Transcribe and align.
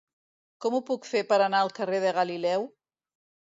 Com 0.65 0.77
ho 0.77 0.81
puc 0.87 1.05
fer 1.09 1.21
per 1.33 1.39
anar 1.49 1.61
al 1.67 1.71
carrer 1.81 2.01
de 2.07 2.17
Galileu? 2.21 2.69